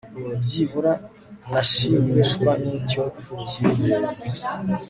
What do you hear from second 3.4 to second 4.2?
cyizere